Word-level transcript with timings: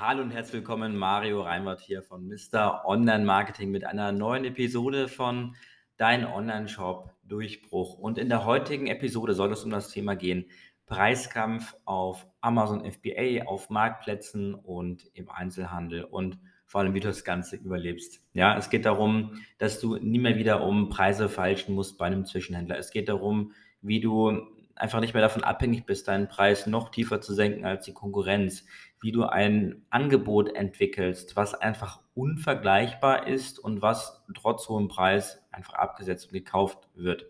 Hallo 0.00 0.22
und 0.22 0.30
herzlich 0.30 0.54
willkommen, 0.54 0.96
Mario 0.96 1.42
Reinwart 1.42 1.80
hier 1.80 2.04
von 2.04 2.28
Mr. 2.28 2.84
Online 2.86 3.24
Marketing 3.24 3.72
mit 3.72 3.84
einer 3.84 4.12
neuen 4.12 4.44
Episode 4.44 5.08
von 5.08 5.56
Dein 5.96 6.24
Online-Shop 6.24 7.10
Durchbruch. 7.24 7.98
Und 7.98 8.16
in 8.16 8.28
der 8.28 8.44
heutigen 8.44 8.86
Episode 8.86 9.34
soll 9.34 9.50
es 9.50 9.64
um 9.64 9.70
das 9.70 9.90
Thema 9.90 10.14
gehen, 10.14 10.44
Preiskampf 10.86 11.74
auf 11.84 12.28
Amazon 12.40 12.88
FBA, 12.88 13.46
auf 13.46 13.70
Marktplätzen 13.70 14.54
und 14.54 15.10
im 15.14 15.28
Einzelhandel 15.30 16.04
und 16.04 16.38
vor 16.64 16.82
allem, 16.82 16.94
wie 16.94 17.00
du 17.00 17.08
das 17.08 17.24
Ganze 17.24 17.56
überlebst. 17.56 18.22
Ja, 18.34 18.56
es 18.56 18.70
geht 18.70 18.84
darum, 18.84 19.42
dass 19.58 19.80
du 19.80 19.96
nie 19.96 20.20
mehr 20.20 20.36
wieder 20.36 20.62
um 20.62 20.90
Preise 20.90 21.28
falschen 21.28 21.74
musst 21.74 21.98
bei 21.98 22.06
einem 22.06 22.24
Zwischenhändler. 22.24 22.78
Es 22.78 22.92
geht 22.92 23.08
darum, 23.08 23.52
wie 23.82 23.98
du 23.98 24.46
einfach 24.80 25.00
nicht 25.00 25.14
mehr 25.14 25.22
davon 25.22 25.44
abhängig 25.44 25.86
bist, 25.86 26.08
deinen 26.08 26.28
Preis 26.28 26.66
noch 26.66 26.90
tiefer 26.90 27.20
zu 27.20 27.34
senken 27.34 27.64
als 27.64 27.84
die 27.84 27.92
Konkurrenz, 27.92 28.64
wie 29.00 29.12
du 29.12 29.24
ein 29.24 29.86
Angebot 29.90 30.54
entwickelst, 30.54 31.36
was 31.36 31.54
einfach 31.54 32.00
unvergleichbar 32.14 33.26
ist 33.26 33.58
und 33.58 33.82
was 33.82 34.24
trotz 34.34 34.68
hohem 34.68 34.88
Preis 34.88 35.44
einfach 35.52 35.74
abgesetzt 35.74 36.26
und 36.26 36.32
gekauft 36.32 36.88
wird. 36.94 37.26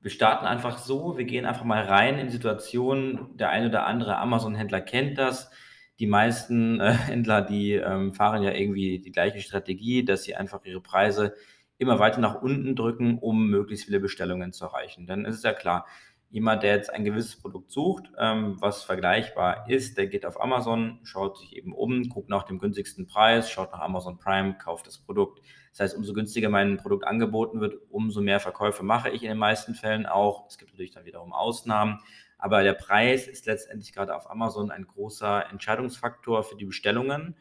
Wir 0.00 0.10
starten 0.10 0.46
einfach 0.46 0.78
so, 0.78 1.18
wir 1.18 1.24
gehen 1.24 1.44
einfach 1.44 1.64
mal 1.64 1.82
rein 1.82 2.18
in 2.18 2.30
Situationen, 2.30 3.36
der 3.36 3.50
eine 3.50 3.68
oder 3.68 3.86
andere 3.86 4.16
Amazon-Händler 4.16 4.80
kennt 4.80 5.18
das. 5.18 5.50
Die 5.98 6.06
meisten 6.06 6.80
äh, 6.80 6.92
Händler, 6.92 7.42
die 7.42 7.72
ähm, 7.72 8.14
fahren 8.14 8.42
ja 8.42 8.52
irgendwie 8.52 9.00
die 9.00 9.12
gleiche 9.12 9.40
Strategie, 9.40 10.04
dass 10.04 10.22
sie 10.22 10.36
einfach 10.36 10.64
ihre 10.64 10.80
Preise 10.80 11.34
immer 11.76 11.98
weiter 11.98 12.20
nach 12.20 12.40
unten 12.40 12.76
drücken, 12.76 13.18
um 13.18 13.48
möglichst 13.48 13.86
viele 13.86 14.00
Bestellungen 14.00 14.52
zu 14.52 14.64
erreichen. 14.64 15.06
Dann 15.06 15.24
ist 15.24 15.36
es 15.36 15.42
ja 15.42 15.52
klar, 15.54 15.86
jemand, 16.30 16.62
der 16.62 16.76
jetzt 16.76 16.92
ein 16.92 17.04
gewisses 17.04 17.36
Produkt 17.36 17.72
sucht, 17.72 18.10
ähm, 18.16 18.56
was 18.60 18.84
vergleichbar 18.84 19.68
ist, 19.68 19.98
der 19.98 20.06
geht 20.06 20.24
auf 20.24 20.40
Amazon, 20.40 21.00
schaut 21.02 21.38
sich 21.38 21.56
eben 21.56 21.72
um, 21.72 22.08
guckt 22.08 22.28
nach 22.28 22.44
dem 22.44 22.58
günstigsten 22.58 23.06
Preis, 23.06 23.50
schaut 23.50 23.72
nach 23.72 23.80
Amazon 23.80 24.18
Prime, 24.18 24.56
kauft 24.56 24.86
das 24.86 24.98
Produkt. 24.98 25.40
Das 25.72 25.80
heißt, 25.80 25.96
umso 25.96 26.12
günstiger 26.12 26.48
mein 26.48 26.76
Produkt 26.76 27.04
angeboten 27.04 27.60
wird, 27.60 27.74
umso 27.90 28.20
mehr 28.20 28.40
Verkäufe 28.40 28.84
mache 28.84 29.10
ich 29.10 29.22
in 29.22 29.28
den 29.28 29.38
meisten 29.38 29.74
Fällen 29.74 30.06
auch. 30.06 30.46
Es 30.48 30.56
gibt 30.56 30.70
natürlich 30.72 30.92
dann 30.92 31.04
wiederum 31.04 31.32
Ausnahmen. 31.32 32.00
Aber 32.38 32.62
der 32.62 32.72
Preis 32.72 33.28
ist 33.28 33.46
letztendlich 33.46 33.92
gerade 33.92 34.16
auf 34.16 34.30
Amazon 34.30 34.70
ein 34.70 34.86
großer 34.86 35.50
Entscheidungsfaktor 35.50 36.42
für 36.42 36.56
die 36.56 36.64
Bestellungen. 36.64 37.36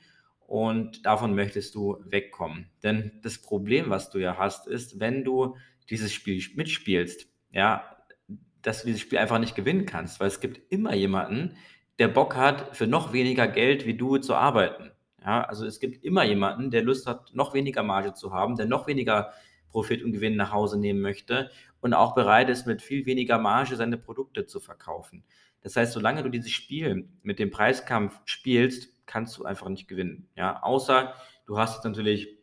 Und 0.46 1.06
davon 1.06 1.36
möchtest 1.36 1.76
du 1.76 1.98
wegkommen. 2.06 2.70
Denn 2.84 3.20
das 3.22 3.38
Problem, 3.38 3.92
was 3.92 4.10
du 4.10 4.18
ja 4.18 4.38
hast, 4.38 4.68
ist, 4.68 5.00
wenn 5.00 5.24
du 5.24 5.56
dieses 5.90 6.12
Spiel 6.12 6.44
mitspielst, 6.56 7.28
ja, 7.52 7.99
dass 8.62 8.82
du 8.82 8.88
dieses 8.88 9.02
Spiel 9.02 9.20
einfach 9.20 9.40
nicht 9.40 9.56
gewinnen 9.56 9.86
kannst, 9.86 10.20
weil 10.20 10.28
es 10.28 10.40
gibt 10.40 10.72
immer 10.72 10.94
jemanden, 10.94 11.56
der 11.98 12.08
Bock 12.08 12.36
hat, 12.36 12.76
für 12.76 12.88
noch 12.88 13.14
weniger 13.14 13.48
Geld 13.48 13.86
wie 13.86 13.96
du 13.96 14.18
zu 14.18 14.36
arbeiten. 14.36 14.92
Ja, 15.24 15.44
also 15.44 15.66
es 15.66 15.80
gibt 15.80 16.04
immer 16.04 16.24
jemanden, 16.24 16.72
der 16.72 16.82
Lust 16.82 17.08
hat, 17.08 17.34
noch 17.34 17.54
weniger 17.54 17.84
Marge 17.84 18.14
zu 18.14 18.34
haben, 18.34 18.56
der 18.56 18.66
noch 18.66 18.88
weniger 18.88 19.34
Profit 19.70 20.04
und 20.04 20.14
Gewinn 20.14 20.36
nach 20.36 20.52
Hause 20.52 20.80
nehmen 20.80 21.02
möchte 21.02 21.52
und 21.82 21.94
auch 21.94 22.16
bereit 22.16 22.50
ist, 22.50 22.66
mit 22.66 22.82
viel 22.82 23.06
weniger 23.06 23.38
Marge 23.38 23.76
seine 23.76 23.98
Produkte 23.98 24.46
zu 24.46 24.60
verkaufen. 24.60 25.24
Das 25.62 25.76
heißt, 25.76 25.92
solange 25.92 26.24
du 26.24 26.30
dieses 26.30 26.52
Spiel 26.52 27.10
mit 27.22 27.38
dem 27.38 27.52
Preiskampf 27.52 28.20
spielst, 28.26 28.94
kannst 29.06 29.38
du 29.38 29.44
einfach 29.44 29.68
nicht 29.68 29.88
gewinnen. 29.88 30.30
Ja, 30.36 30.64
außer 30.64 31.14
du 31.46 31.58
hast 31.58 31.76
jetzt 31.76 31.84
natürlich 31.84 32.38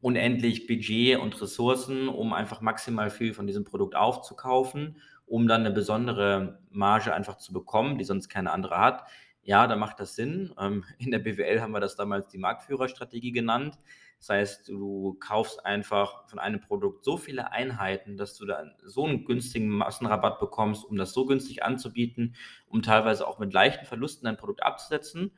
unendlich 0.00 0.66
Budget 0.66 1.18
und 1.18 1.40
Ressourcen, 1.40 2.08
um 2.08 2.32
einfach 2.32 2.60
maximal 2.60 3.10
viel 3.10 3.34
von 3.34 3.46
diesem 3.46 3.64
Produkt 3.64 3.96
aufzukaufen 3.96 5.00
um 5.26 5.46
dann 5.46 5.62
eine 5.62 5.70
besondere 5.70 6.60
Marge 6.70 7.14
einfach 7.14 7.36
zu 7.36 7.52
bekommen, 7.52 7.98
die 7.98 8.04
sonst 8.04 8.28
keine 8.28 8.52
andere 8.52 8.78
hat. 8.78 9.04
Ja, 9.42 9.66
da 9.66 9.76
macht 9.76 10.00
das 10.00 10.14
Sinn. 10.14 10.54
Ähm, 10.58 10.84
in 10.98 11.10
der 11.10 11.18
BWL 11.18 11.60
haben 11.60 11.72
wir 11.72 11.80
das 11.80 11.96
damals 11.96 12.28
die 12.28 12.38
Marktführerstrategie 12.38 13.32
genannt. 13.32 13.78
Das 14.18 14.30
heißt, 14.30 14.68
du 14.68 15.18
kaufst 15.20 15.66
einfach 15.66 16.26
von 16.28 16.38
einem 16.38 16.60
Produkt 16.60 17.04
so 17.04 17.18
viele 17.18 17.52
Einheiten, 17.52 18.16
dass 18.16 18.38
du 18.38 18.46
dann 18.46 18.74
so 18.82 19.04
einen 19.04 19.26
günstigen 19.26 19.68
Massenrabatt 19.68 20.40
bekommst, 20.40 20.82
um 20.82 20.96
das 20.96 21.12
so 21.12 21.26
günstig 21.26 21.62
anzubieten, 21.62 22.34
um 22.66 22.80
teilweise 22.80 23.28
auch 23.28 23.38
mit 23.38 23.52
leichten 23.52 23.84
Verlusten 23.84 24.24
dein 24.24 24.38
Produkt 24.38 24.62
abzusetzen. 24.62 25.32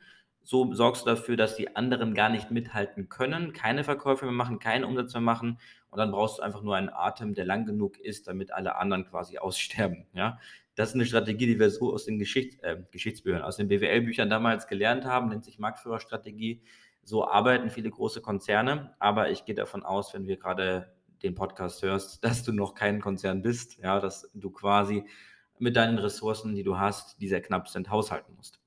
So 0.47 0.73
sorgst 0.73 1.01
du 1.01 1.09
dafür, 1.09 1.35
dass 1.35 1.57
die 1.57 1.75
anderen 1.75 2.13
gar 2.13 2.29
nicht 2.29 2.51
mithalten 2.51 3.09
können, 3.09 3.51
keine 3.51 3.83
Verkäufe 3.83 4.23
mehr 4.23 4.33
machen, 4.33 4.59
keinen 4.59 4.85
Umsatz 4.85 5.13
mehr 5.13 5.19
machen 5.19 5.59
und 5.89 5.97
dann 5.99 6.09
brauchst 6.09 6.37
du 6.37 6.41
einfach 6.41 6.61
nur 6.61 6.73
einen 6.73 6.87
Atem, 6.87 7.33
der 7.33 7.43
lang 7.43 7.65
genug 7.65 7.99
ist, 7.99 8.29
damit 8.29 8.53
alle 8.53 8.77
anderen 8.77 9.03
quasi 9.03 9.37
aussterben. 9.39 10.05
Ja? 10.13 10.39
Das 10.75 10.87
ist 10.87 10.95
eine 10.95 11.05
Strategie, 11.05 11.47
die 11.47 11.59
wir 11.59 11.69
so 11.69 11.91
aus 11.91 12.05
den 12.05 12.17
Geschichts 12.17 12.63
äh, 12.63 12.77
Geschichtsbüchern, 12.91 13.41
aus 13.41 13.57
den 13.57 13.67
BWL-Büchern 13.67 14.29
damals 14.29 14.67
gelernt 14.67 15.03
haben, 15.03 15.27
nennt 15.27 15.43
sich 15.43 15.59
Marktführerstrategie. 15.59 16.61
So 17.03 17.27
arbeiten 17.27 17.69
viele 17.69 17.89
große 17.89 18.21
Konzerne, 18.21 18.95
aber 18.99 19.29
ich 19.31 19.43
gehe 19.43 19.53
davon 19.53 19.83
aus, 19.83 20.13
wenn 20.13 20.27
wir 20.27 20.37
gerade 20.37 20.95
den 21.23 21.35
Podcast 21.35 21.83
hörst, 21.83 22.23
dass 22.23 22.43
du 22.43 22.53
noch 22.53 22.73
kein 22.73 23.01
Konzern 23.01 23.41
bist, 23.41 23.79
ja, 23.79 23.99
dass 23.99 24.31
du 24.33 24.49
quasi 24.49 25.03
mit 25.59 25.75
deinen 25.75 25.97
Ressourcen, 25.97 26.55
die 26.55 26.63
du 26.63 26.77
hast, 26.77 27.19
die 27.19 27.27
sehr 27.27 27.41
knapp 27.41 27.67
sind, 27.67 27.89
haushalten 27.89 28.33
musst. 28.37 28.61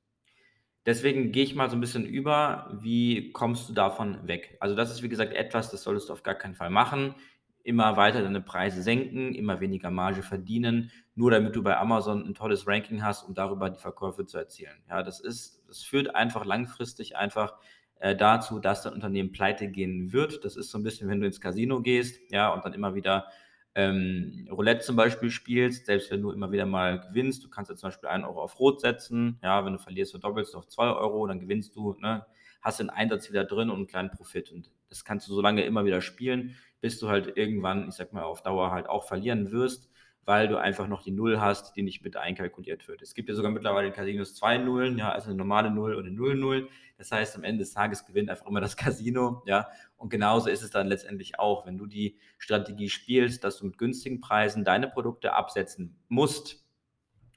Deswegen 0.86 1.30
gehe 1.30 1.44
ich 1.44 1.54
mal 1.54 1.68
so 1.68 1.76
ein 1.76 1.80
bisschen 1.80 2.06
über, 2.06 2.70
wie 2.80 3.32
kommst 3.32 3.68
du 3.68 3.74
davon 3.74 4.26
weg? 4.26 4.56
Also 4.60 4.74
das 4.74 4.90
ist, 4.90 5.02
wie 5.02 5.08
gesagt, 5.08 5.34
etwas, 5.34 5.70
das 5.70 5.82
solltest 5.82 6.08
du 6.08 6.14
auf 6.14 6.22
gar 6.22 6.34
keinen 6.34 6.54
Fall 6.54 6.70
machen. 6.70 7.14
Immer 7.62 7.98
weiter 7.98 8.22
deine 8.22 8.40
Preise 8.40 8.82
senken, 8.82 9.34
immer 9.34 9.60
weniger 9.60 9.90
Marge 9.90 10.22
verdienen, 10.22 10.90
nur 11.14 11.30
damit 11.30 11.54
du 11.54 11.62
bei 11.62 11.76
Amazon 11.76 12.26
ein 12.26 12.34
tolles 12.34 12.66
Ranking 12.66 13.02
hast, 13.02 13.24
um 13.24 13.34
darüber 13.34 13.68
die 13.68 13.78
Verkäufe 13.78 14.24
zu 14.24 14.38
erzielen. 14.38 14.82
Ja, 14.88 15.02
das 15.02 15.20
ist, 15.20 15.62
das 15.68 15.82
führt 15.82 16.14
einfach 16.14 16.46
langfristig 16.46 17.16
einfach 17.16 17.56
äh, 17.96 18.16
dazu, 18.16 18.58
dass 18.58 18.82
dein 18.82 18.94
Unternehmen 18.94 19.30
pleite 19.30 19.68
gehen 19.68 20.12
wird. 20.14 20.42
Das 20.46 20.56
ist 20.56 20.70
so 20.70 20.78
ein 20.78 20.82
bisschen, 20.82 21.10
wenn 21.10 21.20
du 21.20 21.26
ins 21.26 21.42
Casino 21.42 21.82
gehst, 21.82 22.18
ja, 22.30 22.48
und 22.54 22.64
dann 22.64 22.72
immer 22.72 22.94
wieder 22.94 23.26
ähm, 23.74 24.48
Roulette 24.50 24.80
zum 24.80 24.96
Beispiel 24.96 25.30
spielst, 25.30 25.86
selbst 25.86 26.10
wenn 26.10 26.22
du 26.22 26.30
immer 26.30 26.50
wieder 26.50 26.66
mal 26.66 27.00
gewinnst, 27.00 27.44
du 27.44 27.48
kannst 27.48 27.70
jetzt 27.70 27.80
zum 27.80 27.88
Beispiel 27.88 28.08
einen 28.08 28.24
Euro 28.24 28.42
auf 28.42 28.58
Rot 28.58 28.80
setzen, 28.80 29.38
ja, 29.42 29.64
wenn 29.64 29.74
du 29.74 29.78
verlierst, 29.78 30.12
verdoppelst 30.12 30.54
du 30.54 30.58
auf 30.58 30.68
zwei 30.68 30.88
Euro, 30.88 31.26
dann 31.26 31.40
gewinnst 31.40 31.76
du, 31.76 31.94
ne, 32.00 32.26
hast 32.62 32.80
den 32.80 32.90
Einsatz 32.90 33.30
wieder 33.30 33.44
drin 33.44 33.70
und 33.70 33.76
einen 33.76 33.86
kleinen 33.86 34.10
Profit. 34.10 34.50
Und 34.52 34.70
das 34.88 35.04
kannst 35.04 35.28
du 35.28 35.34
so 35.34 35.40
lange 35.40 35.62
immer 35.64 35.84
wieder 35.84 36.00
spielen, 36.00 36.56
bis 36.80 36.98
du 36.98 37.08
halt 37.08 37.36
irgendwann, 37.36 37.88
ich 37.88 37.94
sag 37.94 38.12
mal, 38.12 38.24
auf 38.24 38.42
Dauer 38.42 38.70
halt 38.70 38.88
auch 38.88 39.06
verlieren 39.06 39.50
wirst 39.50 39.89
weil 40.24 40.48
du 40.48 40.58
einfach 40.58 40.86
noch 40.86 41.02
die 41.02 41.10
Null 41.10 41.40
hast, 41.40 41.76
die 41.76 41.82
nicht 41.82 42.04
mit 42.04 42.16
einkalkuliert 42.16 42.86
wird. 42.88 43.02
Es 43.02 43.14
gibt 43.14 43.28
ja 43.28 43.34
sogar 43.34 43.50
mittlerweile 43.50 43.88
in 43.88 43.94
Casinos 43.94 44.34
zwei 44.34 44.58
Nullen, 44.58 44.98
ja, 44.98 45.10
also 45.10 45.28
eine 45.28 45.36
normale 45.36 45.70
Null 45.70 45.94
und 45.94 46.06
eine 46.06 46.14
Null-Null. 46.14 46.68
Das 46.98 47.10
heißt, 47.10 47.34
am 47.36 47.44
Ende 47.44 47.60
des 47.64 47.72
Tages 47.72 48.04
gewinnt 48.04 48.28
einfach 48.28 48.46
immer 48.46 48.60
das 48.60 48.76
Casino, 48.76 49.42
ja. 49.46 49.68
Und 49.96 50.10
genauso 50.10 50.48
ist 50.48 50.62
es 50.62 50.70
dann 50.70 50.86
letztendlich 50.86 51.38
auch, 51.38 51.66
wenn 51.66 51.78
du 51.78 51.86
die 51.86 52.18
Strategie 52.38 52.90
spielst, 52.90 53.42
dass 53.44 53.58
du 53.58 53.66
mit 53.66 53.78
günstigen 53.78 54.20
Preisen 54.20 54.64
deine 54.64 54.88
Produkte 54.88 55.32
absetzen 55.32 55.96
musst 56.08 56.64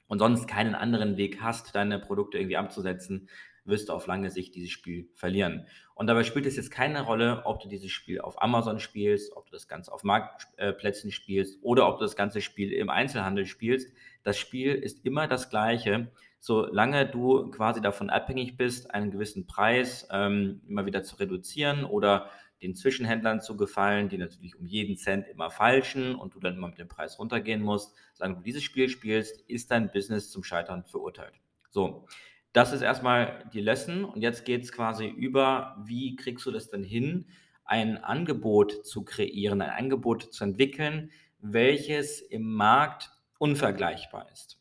und 0.06 0.18
sonst 0.18 0.46
keinen 0.46 0.74
anderen 0.74 1.16
Weg 1.16 1.40
hast, 1.40 1.74
deine 1.74 1.98
Produkte 1.98 2.38
irgendwie 2.38 2.56
abzusetzen, 2.56 3.28
wirst 3.64 3.88
du 3.88 3.94
auf 3.94 4.06
lange 4.06 4.30
Sicht 4.30 4.54
dieses 4.54 4.70
Spiel 4.70 5.08
verlieren. 5.14 5.66
Und 5.94 6.08
dabei 6.08 6.24
spielt 6.24 6.46
es 6.46 6.56
jetzt 6.56 6.72
keine 6.72 7.02
Rolle, 7.02 7.42
ob 7.44 7.60
du 7.60 7.68
dieses 7.68 7.92
Spiel 7.92 8.20
auf 8.20 8.42
Amazon 8.42 8.80
spielst, 8.80 9.36
ob 9.36 9.46
du 9.46 9.52
das 9.52 9.68
Ganze 9.68 9.92
auf 9.92 10.02
Marktplätzen 10.02 11.12
spielst 11.12 11.60
oder 11.62 11.88
ob 11.88 11.98
du 11.98 12.04
das 12.04 12.16
ganze 12.16 12.40
Spiel 12.40 12.72
im 12.72 12.90
Einzelhandel 12.90 13.46
spielst. 13.46 13.92
Das 14.24 14.36
Spiel 14.36 14.74
ist 14.74 15.04
immer 15.04 15.28
das 15.28 15.50
gleiche, 15.50 16.10
solange 16.40 17.06
du 17.06 17.50
quasi 17.50 17.80
davon 17.80 18.10
abhängig 18.10 18.56
bist, 18.56 18.90
einen 18.90 19.12
gewissen 19.12 19.46
Preis 19.46 20.08
ähm, 20.10 20.62
immer 20.68 20.84
wieder 20.84 21.04
zu 21.04 21.16
reduzieren 21.16 21.84
oder 21.84 22.28
den 22.60 22.74
Zwischenhändlern 22.74 23.40
zu 23.40 23.56
gefallen, 23.56 24.08
die 24.08 24.18
natürlich 24.18 24.56
um 24.56 24.66
jeden 24.66 24.96
Cent 24.96 25.28
immer 25.28 25.50
falschen 25.50 26.14
und 26.14 26.34
du 26.34 26.40
dann 26.40 26.54
immer 26.56 26.68
mit 26.68 26.78
dem 26.78 26.88
Preis 26.88 27.18
runtergehen 27.18 27.62
musst. 27.62 27.94
Solange 28.14 28.36
du 28.36 28.42
dieses 28.42 28.62
Spiel 28.62 28.88
spielst, 28.88 29.40
ist 29.48 29.70
dein 29.70 29.92
Business 29.92 30.30
zum 30.30 30.42
Scheitern 30.42 30.84
verurteilt. 30.84 31.34
So, 31.70 32.06
das 32.54 32.72
ist 32.72 32.82
erstmal 32.82 33.44
die 33.52 33.60
Lesson 33.60 34.04
und 34.04 34.22
jetzt 34.22 34.44
geht 34.44 34.62
es 34.62 34.72
quasi 34.72 35.06
über, 35.06 35.76
wie 35.84 36.14
kriegst 36.14 36.46
du 36.46 36.52
das 36.52 36.70
denn 36.70 36.84
hin, 36.84 37.26
ein 37.64 37.98
Angebot 37.98 38.86
zu 38.86 39.04
kreieren, 39.04 39.60
ein 39.60 39.70
Angebot 39.70 40.32
zu 40.32 40.44
entwickeln, 40.44 41.10
welches 41.40 42.20
im 42.20 42.54
Markt 42.54 43.10
unvergleichbar 43.38 44.30
ist. 44.32 44.60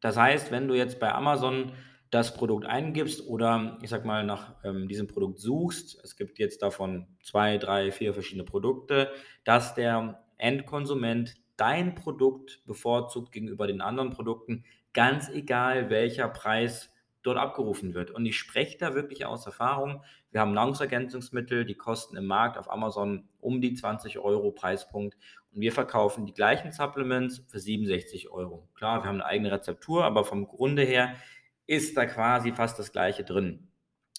Das 0.00 0.16
heißt, 0.16 0.50
wenn 0.50 0.66
du 0.66 0.74
jetzt 0.74 0.98
bei 0.98 1.12
Amazon 1.12 1.72
das 2.10 2.32
Produkt 2.32 2.64
eingibst 2.64 3.28
oder 3.28 3.78
ich 3.82 3.90
sag 3.90 4.06
mal 4.06 4.24
nach 4.24 4.54
ähm, 4.64 4.88
diesem 4.88 5.08
Produkt 5.08 5.40
suchst, 5.40 6.02
es 6.02 6.16
gibt 6.16 6.38
jetzt 6.38 6.62
davon 6.62 7.06
zwei, 7.22 7.58
drei, 7.58 7.92
vier 7.92 8.14
verschiedene 8.14 8.44
Produkte, 8.44 9.12
dass 9.44 9.74
der 9.74 10.24
Endkonsument 10.38 11.34
dein 11.58 11.94
Produkt 11.94 12.62
bevorzugt 12.64 13.32
gegenüber 13.32 13.66
den 13.66 13.82
anderen 13.82 14.10
Produkten, 14.10 14.64
ganz 14.94 15.28
egal 15.28 15.90
welcher 15.90 16.28
Preis 16.28 16.90
dort 17.22 17.36
abgerufen 17.36 17.94
wird. 17.94 18.10
Und 18.10 18.24
ich 18.24 18.38
spreche 18.38 18.78
da 18.78 18.94
wirklich 18.94 19.26
aus 19.26 19.44
Erfahrung. 19.44 20.02
Wir 20.30 20.40
haben 20.40 20.54
Nahrungsergänzungsmittel, 20.54 21.64
die 21.64 21.74
kosten 21.74 22.16
im 22.16 22.26
Markt 22.26 22.56
auf 22.56 22.70
Amazon 22.70 23.28
um 23.40 23.60
die 23.60 23.74
20 23.74 24.18
Euro 24.18 24.52
Preispunkt. 24.52 25.18
Und 25.52 25.60
wir 25.60 25.72
verkaufen 25.72 26.24
die 26.24 26.32
gleichen 26.32 26.72
Supplements 26.72 27.44
für 27.48 27.58
67 27.58 28.30
Euro. 28.30 28.68
Klar, 28.74 29.02
wir 29.02 29.08
haben 29.08 29.16
eine 29.16 29.26
eigene 29.26 29.52
Rezeptur, 29.52 30.04
aber 30.04 30.24
vom 30.24 30.46
Grunde 30.46 30.82
her 30.82 31.14
ist 31.66 31.96
da 31.96 32.06
quasi 32.06 32.52
fast 32.52 32.78
das 32.78 32.92
gleiche 32.92 33.24
drin. 33.24 33.68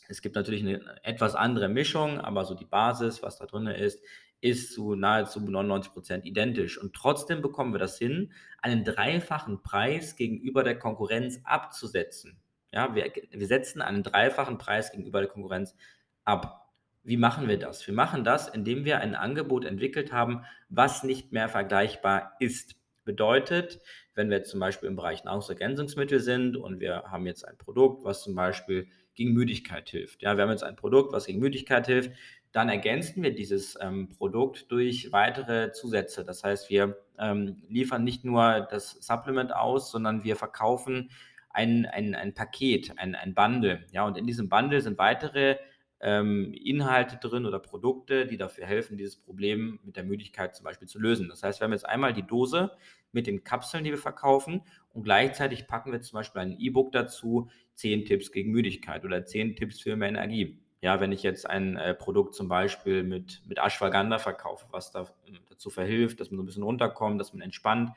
Es 0.08 0.22
gibt 0.22 0.36
natürlich 0.36 0.62
eine 0.62 0.82
etwas 1.04 1.36
andere 1.36 1.70
Mischung, 1.70 2.20
aber 2.20 2.44
so 2.44 2.56
die 2.56 2.66
Basis, 2.66 3.24
was 3.24 3.38
da 3.38 3.46
drin 3.46 3.68
ist, 3.68 4.04
ist 4.42 4.74
zu 4.74 4.96
nahezu 4.96 5.40
99 5.40 5.92
Prozent 5.92 6.26
identisch. 6.26 6.78
Und 6.78 6.94
trotzdem 6.94 7.42
bekommen 7.42 7.74
wir 7.74 7.80
das 7.80 7.98
hin, 7.98 8.32
einen 8.62 8.84
dreifachen 8.84 9.62
Preis 9.62 10.16
gegenüber 10.16 10.64
der 10.64 10.78
Konkurrenz 10.80 11.42
abzusetzen. 11.44 12.40
Ja, 12.72 12.96
wir, 12.96 13.12
wir 13.32 13.48
setzen 13.48 13.82
einen 13.82 14.04
dreifachen 14.04 14.58
Preis 14.58 14.92
gegenüber 14.92 15.20
der 15.20 15.30
Konkurrenz 15.30 15.76
ab. 16.24 16.70
Wie 17.04 17.18
machen 17.18 17.48
wir 17.48 17.58
das? 17.58 17.86
Wir 17.88 17.94
machen 17.94 18.24
das, 18.24 18.48
indem 18.48 18.86
wir 18.86 19.00
ein 19.00 19.16
Angebot 19.16 19.66
entwickelt 19.66 20.12
haben, 20.12 20.46
was 20.70 21.04
nicht 21.04 21.32
mehr 21.32 21.50
vergleichbar 21.50 22.34
ist. 22.40 22.76
Bedeutet, 23.06 23.80
wenn 24.14 24.30
wir 24.30 24.44
zum 24.44 24.60
Beispiel 24.60 24.88
im 24.88 24.96
Bereich 24.96 25.24
Nahrungsergänzungsmittel 25.24 26.20
sind 26.20 26.56
und 26.56 26.80
wir 26.80 27.06
haben 27.08 27.26
jetzt 27.26 27.48
ein 27.48 27.58
Produkt, 27.58 28.04
was 28.04 28.22
zum 28.22 28.36
Beispiel 28.36 28.88
gegen 29.20 29.34
Müdigkeit 29.34 29.90
hilft. 29.90 30.24
Ja, 30.24 30.38
wir 30.38 30.44
haben 30.44 30.50
jetzt 30.50 30.64
ein 30.64 30.78
Produkt, 30.78 31.12
was 31.12 31.26
gegen 31.26 31.40
Müdigkeit 31.40 31.86
hilft, 31.88 32.12
dann 32.54 32.70
ergänzen 32.70 33.22
wir 33.22 33.36
dieses 33.36 33.78
ähm, 33.82 34.10
Produkt 34.10 34.72
durch 34.72 35.12
weitere 35.12 35.72
Zusätze. 35.74 36.24
Das 36.24 36.44
heißt, 36.44 36.70
wir 36.70 36.98
ähm, 37.20 37.62
liefern 37.68 38.04
nicht 38.06 38.24
nur 38.24 38.68
das 38.72 38.92
Supplement 39.02 39.54
aus, 39.54 39.92
sondern 39.92 40.24
wir 40.24 40.38
verkaufen 40.38 41.12
ein, 41.50 41.86
ein, 41.86 42.16
ein 42.16 42.34
Paket, 42.34 42.94
ein, 42.98 43.14
ein 43.14 43.36
Bundle. 43.36 43.86
Ja, 43.92 44.06
und 44.06 44.18
in 44.18 44.26
diesem 44.26 44.48
Bundle 44.48 44.82
sind 44.82 44.98
weitere 44.98 45.58
ähm, 46.02 46.54
Inhalte 46.54 47.18
drin 47.18 47.46
oder 47.46 47.60
Produkte, 47.60 48.26
die 48.26 48.38
dafür 48.38 48.66
helfen, 48.66 48.98
dieses 48.98 49.18
Problem 49.18 49.80
mit 49.84 49.96
der 49.96 50.04
Müdigkeit 50.04 50.56
zum 50.56 50.64
Beispiel 50.64 50.88
zu 50.88 51.00
lösen. 51.00 51.30
Das 51.30 51.44
heißt, 51.44 51.60
wir 51.60 51.66
haben 51.66 51.74
jetzt 51.74 51.88
einmal 51.88 52.14
die 52.14 52.26
Dose 52.26 52.72
mit 53.12 53.28
den 53.28 53.44
Kapseln, 53.44 53.84
die 53.84 53.92
wir 53.92 53.98
verkaufen 53.98 54.62
und 54.94 55.04
gleichzeitig 55.04 55.68
packen 55.68 55.92
wir 55.92 56.02
zum 56.02 56.18
Beispiel 56.18 56.42
ein 56.42 56.60
E-Book 56.60 56.92
dazu, 56.92 57.50
10 57.76 58.06
Tipps 58.06 58.32
gegen 58.32 58.52
Müdigkeit 58.52 59.04
oder 59.04 59.26
10 59.26 59.56
Tipps 59.56 59.80
für 59.80 59.96
mehr 59.96 60.10
Energie. 60.10 60.60
Ja, 60.82 61.02
wenn 61.02 61.12
ich 61.12 61.24
jetzt 61.24 61.50
ein 61.50 61.76
äh, 61.76 61.94
Produkt 61.94 62.34
zum 62.36 62.48
Beispiel 62.48 63.04
mit, 63.04 63.42
mit 63.46 63.60
Ashwagandha 63.60 64.18
verkaufe, 64.18 64.66
was 64.72 64.92
da, 64.92 65.04
äh, 65.26 65.34
dazu 65.50 65.70
verhilft, 65.70 66.22
dass 66.22 66.32
man 66.32 66.38
so 66.38 66.44
ein 66.44 66.46
bisschen 66.46 66.64
runterkommt, 66.64 67.20
dass 67.20 67.34
man 67.34 67.42
entspannt, 67.42 67.92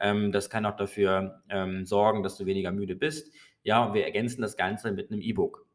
ähm, 0.00 0.30
das 0.30 0.48
kann 0.48 0.64
auch 0.64 0.76
dafür 0.76 1.42
ähm, 1.48 1.84
sorgen, 1.84 2.22
dass 2.22 2.36
du 2.36 2.46
weniger 2.46 2.70
müde 2.70 2.94
bist. 2.94 3.32
Ja, 3.64 3.84
und 3.84 3.94
wir 3.94 4.04
ergänzen 4.04 4.40
das 4.40 4.56
Ganze 4.56 4.92
mit 4.92 5.10
einem 5.10 5.20
E-Book. 5.20 5.67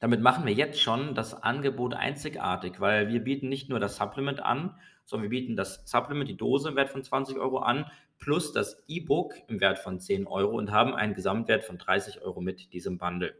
Damit 0.00 0.20
machen 0.22 0.46
wir 0.46 0.54
jetzt 0.54 0.80
schon 0.80 1.14
das 1.14 1.42
Angebot 1.42 1.94
einzigartig, 1.94 2.80
weil 2.80 3.08
wir 3.08 3.20
bieten 3.20 3.48
nicht 3.48 3.68
nur 3.68 3.78
das 3.78 3.96
Supplement 3.96 4.40
an, 4.40 4.74
sondern 5.04 5.30
wir 5.30 5.38
bieten 5.38 5.56
das 5.56 5.82
Supplement, 5.84 6.28
die 6.28 6.36
Dose 6.36 6.70
im 6.70 6.76
Wert 6.76 6.90
von 6.90 7.04
20 7.04 7.36
Euro 7.38 7.58
an, 7.58 7.84
plus 8.18 8.52
das 8.52 8.82
E-Book 8.88 9.34
im 9.48 9.60
Wert 9.60 9.78
von 9.78 10.00
10 10.00 10.26
Euro 10.26 10.56
und 10.56 10.72
haben 10.72 10.94
einen 10.94 11.14
Gesamtwert 11.14 11.64
von 11.64 11.78
30 11.78 12.22
Euro 12.22 12.40
mit 12.40 12.72
diesem 12.72 12.98
Bundle. 12.98 13.34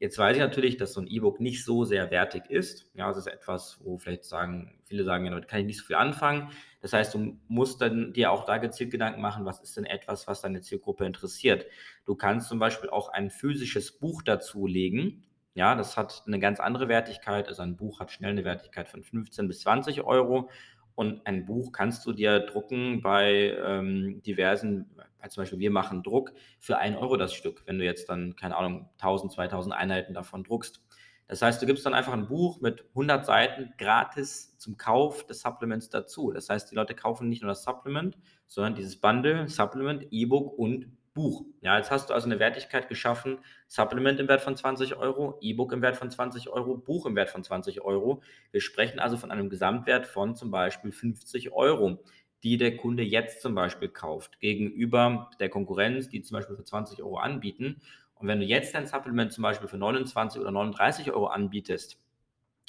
Jetzt 0.00 0.16
weiß 0.16 0.36
ich 0.36 0.42
natürlich, 0.42 0.78
dass 0.78 0.94
so 0.94 1.00
ein 1.02 1.06
E-Book 1.06 1.40
nicht 1.40 1.62
so 1.62 1.84
sehr 1.84 2.10
wertig 2.10 2.44
ist. 2.48 2.90
Ja, 2.94 3.10
es 3.10 3.18
ist 3.18 3.26
etwas, 3.26 3.80
wo 3.84 3.98
vielleicht 3.98 4.24
sagen, 4.24 4.80
viele 4.86 5.04
sagen, 5.04 5.26
ja, 5.26 5.30
damit 5.30 5.46
kann 5.46 5.60
ich 5.60 5.66
nicht 5.66 5.78
so 5.78 5.84
viel 5.84 5.96
anfangen. 5.96 6.48
Das 6.80 6.94
heißt, 6.94 7.12
du 7.12 7.38
musst 7.48 7.82
dann 7.82 8.14
dir 8.14 8.32
auch 8.32 8.46
da 8.46 8.56
gezielt 8.56 8.90
Gedanken 8.90 9.20
machen, 9.20 9.44
was 9.44 9.60
ist 9.60 9.76
denn 9.76 9.84
etwas, 9.84 10.26
was 10.26 10.40
deine 10.40 10.62
Zielgruppe 10.62 11.04
interessiert. 11.04 11.66
Du 12.06 12.14
kannst 12.14 12.48
zum 12.48 12.58
Beispiel 12.58 12.88
auch 12.88 13.10
ein 13.10 13.28
physisches 13.28 13.98
Buch 13.98 14.22
dazulegen. 14.22 15.22
Ja, 15.54 15.74
das 15.74 15.96
hat 15.96 16.22
eine 16.26 16.38
ganz 16.38 16.60
andere 16.60 16.88
Wertigkeit. 16.88 17.48
Also 17.48 17.62
ein 17.62 17.76
Buch 17.76 18.00
hat 18.00 18.10
schnell 18.10 18.30
eine 18.30 18.44
Wertigkeit 18.44 18.88
von 18.88 19.02
15 19.02 19.48
bis 19.48 19.60
20 19.60 20.02
Euro. 20.02 20.48
Und 20.94 21.26
ein 21.26 21.46
Buch 21.46 21.72
kannst 21.72 22.04
du 22.06 22.12
dir 22.12 22.40
drucken 22.40 23.00
bei 23.00 23.56
ähm, 23.64 24.22
diversen, 24.22 24.90
zum 25.28 25.42
Beispiel 25.42 25.58
wir 25.58 25.70
machen 25.70 26.02
Druck 26.02 26.32
für 26.58 26.76
1 26.78 26.96
Euro 26.98 27.16
das 27.16 27.32
Stück, 27.32 27.62
wenn 27.66 27.78
du 27.78 27.84
jetzt 27.84 28.08
dann, 28.08 28.36
keine 28.36 28.56
Ahnung, 28.56 28.88
1000, 28.98 29.32
2000 29.32 29.74
Einheiten 29.74 30.14
davon 30.14 30.44
druckst. 30.44 30.82
Das 31.26 31.42
heißt, 31.42 31.62
du 31.62 31.66
gibst 31.66 31.86
dann 31.86 31.94
einfach 31.94 32.12
ein 32.12 32.26
Buch 32.26 32.60
mit 32.60 32.84
100 32.90 33.24
Seiten 33.24 33.72
gratis 33.78 34.56
zum 34.58 34.76
Kauf 34.76 35.24
des 35.26 35.40
Supplements 35.40 35.88
dazu. 35.88 36.32
Das 36.32 36.48
heißt, 36.48 36.70
die 36.70 36.74
Leute 36.74 36.94
kaufen 36.94 37.28
nicht 37.28 37.42
nur 37.42 37.50
das 37.50 37.62
Supplement, 37.62 38.18
sondern 38.48 38.74
dieses 38.74 39.00
Bundle, 39.00 39.48
Supplement, 39.48 40.06
E-Book 40.10 40.58
und 40.58 40.90
Buch. 41.14 41.44
Ja, 41.60 41.76
jetzt 41.76 41.90
hast 41.90 42.10
du 42.10 42.14
also 42.14 42.26
eine 42.26 42.38
Wertigkeit 42.38 42.88
geschaffen, 42.88 43.38
Supplement 43.66 44.20
im 44.20 44.28
Wert 44.28 44.42
von 44.42 44.56
20 44.56 44.96
Euro, 44.96 45.38
E-Book 45.40 45.72
im 45.72 45.82
Wert 45.82 45.96
von 45.96 46.10
20 46.10 46.50
Euro, 46.50 46.76
Buch 46.76 47.06
im 47.06 47.16
Wert 47.16 47.30
von 47.30 47.42
20 47.42 47.80
Euro. 47.82 48.22
Wir 48.52 48.60
sprechen 48.60 49.00
also 49.00 49.16
von 49.16 49.30
einem 49.30 49.50
Gesamtwert 49.50 50.06
von 50.06 50.36
zum 50.36 50.50
Beispiel 50.50 50.92
50 50.92 51.52
Euro, 51.52 52.02
die 52.42 52.56
der 52.56 52.76
Kunde 52.76 53.02
jetzt 53.02 53.42
zum 53.42 53.54
Beispiel 53.54 53.88
kauft, 53.88 54.40
gegenüber 54.40 55.30
der 55.40 55.48
Konkurrenz, 55.48 56.08
die 56.08 56.22
zum 56.22 56.36
Beispiel 56.36 56.56
für 56.56 56.64
20 56.64 57.02
Euro 57.02 57.18
anbieten. 57.18 57.82
Und 58.14 58.28
wenn 58.28 58.38
du 58.38 58.46
jetzt 58.46 58.74
dein 58.74 58.86
Supplement 58.86 59.32
zum 59.32 59.42
Beispiel 59.42 59.68
für 59.68 59.78
29 59.78 60.40
oder 60.40 60.52
39 60.52 61.10
Euro 61.10 61.26
anbietest, 61.26 61.98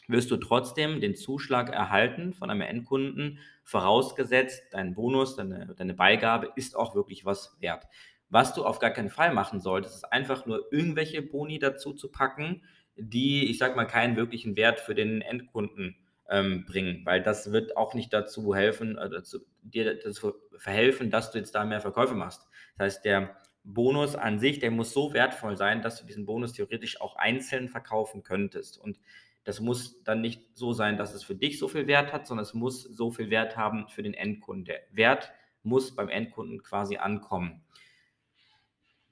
wirst 0.07 0.31
du 0.31 0.37
trotzdem 0.37 0.99
den 0.99 1.15
Zuschlag 1.15 1.69
erhalten 1.69 2.33
von 2.33 2.49
einem 2.49 2.61
Endkunden, 2.61 3.39
vorausgesetzt, 3.63 4.63
dein 4.71 4.93
Bonus, 4.93 5.35
deine, 5.35 5.73
deine 5.75 5.93
Beigabe 5.93 6.51
ist 6.55 6.75
auch 6.75 6.95
wirklich 6.95 7.25
was 7.25 7.57
wert. 7.59 7.87
Was 8.31 8.53
du 8.53 8.65
auf 8.65 8.79
gar 8.79 8.91
keinen 8.91 9.09
Fall 9.09 9.33
machen 9.33 9.59
solltest, 9.59 9.95
ist 9.95 10.11
einfach 10.11 10.45
nur 10.45 10.71
irgendwelche 10.71 11.21
Boni 11.21 11.59
dazu 11.59 11.93
zu 11.93 12.09
packen, 12.09 12.63
die, 12.95 13.51
ich 13.51 13.57
sag 13.57 13.75
mal, 13.75 13.85
keinen 13.85 14.15
wirklichen 14.15 14.55
Wert 14.55 14.79
für 14.79 14.95
den 14.95 15.21
Endkunden 15.21 15.97
ähm, 16.29 16.65
bringen, 16.65 17.01
weil 17.05 17.21
das 17.21 17.51
wird 17.51 17.75
auch 17.75 17.93
nicht 17.93 18.13
dazu 18.13 18.55
helfen, 18.55 18.97
äh, 18.97 19.09
dazu, 19.09 19.39
dir 19.61 19.99
dazu 19.99 20.33
verhelfen, 20.57 21.11
dass 21.11 21.31
du 21.31 21.39
jetzt 21.39 21.53
da 21.53 21.65
mehr 21.65 21.81
Verkäufe 21.81 22.15
machst. 22.15 22.47
Das 22.77 22.85
heißt, 22.85 23.05
der 23.05 23.35
Bonus 23.65 24.15
an 24.15 24.39
sich, 24.39 24.59
der 24.59 24.71
muss 24.71 24.93
so 24.93 25.13
wertvoll 25.13 25.57
sein, 25.57 25.81
dass 25.81 25.99
du 25.99 26.05
diesen 26.05 26.25
Bonus 26.25 26.53
theoretisch 26.53 27.01
auch 27.01 27.17
einzeln 27.17 27.67
verkaufen 27.67 28.23
könntest. 28.23 28.77
Und 28.77 28.97
das 29.43 29.59
muss 29.59 30.03
dann 30.03 30.21
nicht 30.21 30.55
so 30.55 30.71
sein, 30.71 30.97
dass 30.97 31.13
es 31.13 31.23
für 31.23 31.35
dich 31.35 31.59
so 31.59 31.67
viel 31.67 31.85
Wert 31.87 32.13
hat, 32.13 32.27
sondern 32.27 32.43
es 32.43 32.53
muss 32.53 32.83
so 32.83 33.11
viel 33.11 33.29
Wert 33.29 33.57
haben 33.57 33.89
für 33.89 34.01
den 34.01 34.13
Endkunden. 34.13 34.65
Der 34.65 34.79
Wert 34.91 35.31
muss 35.63 35.95
beim 35.95 36.09
Endkunden 36.09 36.63
quasi 36.63 36.97
ankommen. 36.97 37.61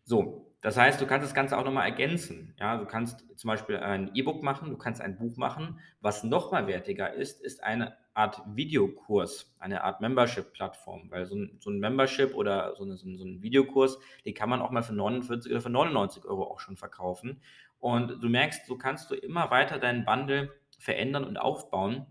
So, 0.09 0.56
das 0.61 0.75
heißt, 0.75 1.00
du 1.00 1.06
kannst 1.06 1.23
das 1.23 1.35
Ganze 1.35 1.56
auch 1.56 1.63
nochmal 1.63 1.85
ergänzen. 1.85 2.56
Ja, 2.59 2.77
du 2.77 2.85
kannst 2.85 3.27
zum 3.35 3.47
Beispiel 3.47 3.77
ein 3.77 4.09
E-Book 4.15 4.41
machen, 4.41 4.71
du 4.71 4.75
kannst 4.75 5.01
ein 5.01 5.19
Buch 5.19 5.38
machen. 5.38 5.79
Was 6.01 6.23
nochmal 6.23 6.65
wertiger 6.65 7.13
ist, 7.13 7.39
ist 7.44 7.63
eine 7.63 7.95
Art 8.15 8.41
Videokurs, 8.47 9.56
eine 9.59 9.83
Art 9.83 10.01
Membership-Plattform, 10.01 11.11
weil 11.11 11.27
so 11.27 11.35
ein, 11.35 11.57
so 11.59 11.69
ein, 11.69 11.77
Membership 11.77 12.33
oder 12.33 12.75
so, 12.75 12.85
eine, 12.85 12.97
so, 12.97 13.07
ein, 13.07 13.44
Videokurs, 13.44 14.00
den 14.25 14.33
kann 14.33 14.50
man 14.50 14.63
auch 14.63 14.71
mal 14.71 14.81
für 14.81 14.95
49 14.95 15.51
oder 15.51 15.61
für 15.61 15.69
99 15.69 16.25
Euro 16.25 16.45
auch 16.45 16.59
schon 16.59 16.75
verkaufen. 16.75 17.39
Und 17.77 18.19
du 18.23 18.29
merkst, 18.29 18.65
so 18.65 18.79
kannst 18.79 19.11
du 19.11 19.15
immer 19.15 19.51
weiter 19.51 19.78
deinen 19.78 20.06
Bundle 20.06 20.51
verändern 20.80 21.23
und 21.23 21.37
aufbauen. 21.37 22.07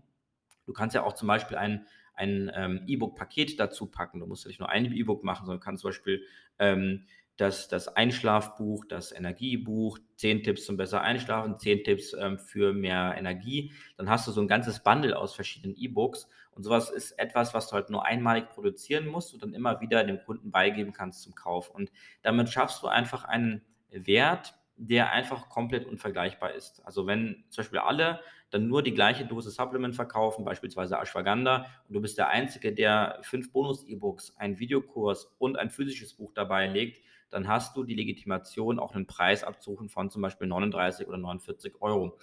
Du 0.65 0.71
kannst 0.71 0.95
ja 0.95 1.03
auch 1.03 1.15
zum 1.15 1.27
Beispiel 1.27 1.57
ein, 1.57 1.85
ein 2.13 2.49
ähm, 2.55 2.81
E-Book-Paket 2.87 3.59
dazu 3.59 3.87
packen. 3.87 4.21
Du 4.21 4.25
musst 4.25 4.45
ja 4.45 4.47
nicht 4.47 4.61
nur 4.61 4.69
ein 4.69 4.85
E-Book 4.85 5.25
machen, 5.25 5.45
sondern 5.45 5.59
kannst 5.59 5.81
zum 5.81 5.89
Beispiel 5.89 6.23
ähm, 6.59 7.05
das, 7.39 7.69
das 7.69 7.87
Einschlafbuch, 7.87 8.83
das 8.83 9.13
Energiebuch, 9.13 9.97
10 10.17 10.43
Tipps 10.43 10.65
zum 10.65 10.75
besser 10.75 11.01
Einschlafen, 11.01 11.57
10 11.57 11.85
Tipps 11.85 12.13
ähm, 12.13 12.37
für 12.37 12.73
mehr 12.73 13.15
Energie. 13.17 13.71
Dann 13.95 14.09
hast 14.09 14.27
du 14.27 14.31
so 14.31 14.41
ein 14.41 14.47
ganzes 14.49 14.81
Bundle 14.81 15.17
aus 15.17 15.35
verschiedenen 15.35 15.73
E-Books. 15.77 16.27
Und 16.51 16.63
sowas 16.63 16.89
ist 16.89 17.13
etwas, 17.13 17.53
was 17.53 17.69
du 17.69 17.75
halt 17.75 17.89
nur 17.89 18.05
einmalig 18.05 18.49
produzieren 18.49 19.07
musst 19.07 19.33
und 19.33 19.41
dann 19.41 19.53
immer 19.53 19.79
wieder 19.79 20.03
dem 20.03 20.21
Kunden 20.21 20.51
beigeben 20.51 20.91
kannst 20.91 21.23
zum 21.23 21.33
Kauf. 21.33 21.69
Und 21.69 21.91
damit 22.23 22.49
schaffst 22.49 22.83
du 22.83 22.87
einfach 22.87 23.23
einen 23.23 23.61
Wert, 23.89 24.55
der 24.75 25.13
einfach 25.13 25.47
komplett 25.47 25.85
unvergleichbar 25.85 26.53
ist. 26.53 26.85
Also 26.85 27.07
wenn 27.07 27.45
zum 27.49 27.63
Beispiel 27.63 27.79
alle 27.79 28.19
dann 28.49 28.67
nur 28.67 28.83
die 28.83 28.93
gleiche 28.93 29.25
Dose 29.25 29.51
Supplement 29.51 29.95
verkaufen, 29.95 30.43
beispielsweise 30.43 30.97
Ashwagandha, 30.97 31.67
und 31.87 31.93
du 31.93 32.01
bist 32.01 32.17
der 32.17 32.27
Einzige, 32.27 32.73
der 32.73 33.19
fünf 33.21 33.53
Bonus-E-Books, 33.53 34.35
einen 34.37 34.59
Videokurs 34.59 35.33
und 35.37 35.57
ein 35.57 35.69
physisches 35.69 36.15
Buch 36.15 36.33
dabei 36.33 36.67
legt, 36.67 37.01
dann 37.29 37.47
hast 37.47 37.75
du 37.77 37.83
die 37.83 37.95
Legitimation, 37.95 38.79
auch 38.79 38.93
einen 38.93 39.07
Preis 39.07 39.43
abzurufen 39.43 39.89
von 39.89 40.09
zum 40.09 40.21
Beispiel 40.21 40.47
39 40.47 41.07
oder 41.07 41.17
49 41.17 41.81
Euro. 41.81 42.17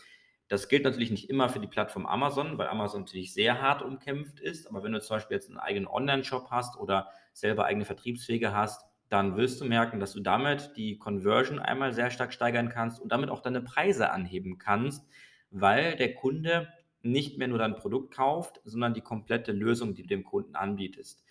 Das 0.48 0.68
gilt 0.68 0.84
natürlich 0.84 1.10
nicht 1.10 1.28
immer 1.28 1.48
für 1.48 1.58
die 1.58 1.66
Plattform 1.66 2.06
Amazon, 2.06 2.56
weil 2.56 2.68
Amazon 2.68 3.02
natürlich 3.02 3.34
sehr 3.34 3.60
hart 3.60 3.82
umkämpft 3.82 4.38
ist. 4.38 4.68
Aber 4.68 4.82
wenn 4.84 4.92
du 4.92 5.00
zum 5.00 5.16
Beispiel 5.16 5.36
jetzt 5.36 5.48
einen 5.48 5.58
eigenen 5.58 5.88
Online-Shop 5.88 6.48
hast 6.50 6.78
oder 6.78 7.08
selber 7.32 7.64
eigene 7.64 7.84
Vertriebswege 7.84 8.54
hast, 8.54 8.84
dann 9.08 9.36
wirst 9.36 9.60
du 9.60 9.64
merken, 9.64 10.00
dass 10.00 10.12
du 10.12 10.20
damit 10.20 10.72
die 10.76 10.98
Conversion 10.98 11.58
einmal 11.58 11.92
sehr 11.92 12.10
stark 12.10 12.32
steigern 12.32 12.68
kannst 12.68 13.00
und 13.00 13.10
damit 13.10 13.30
auch 13.30 13.40
deine 13.40 13.60
Preise 13.60 14.10
anheben 14.10 14.58
kannst, 14.58 15.06
weil 15.50 15.96
der 15.96 16.14
Kunde 16.14 16.68
nicht 17.02 17.38
mehr 17.38 17.48
nur 17.48 17.58
dein 17.58 17.76
Produkt 17.76 18.14
kauft, 18.14 18.60
sondern 18.64 18.94
die 18.94 19.00
komplette 19.00 19.52
Lösung, 19.52 19.94
die 19.94 20.02
du 20.02 20.08
dem 20.08 20.24
Kunden 20.24 20.56
anbietest. 20.56 21.24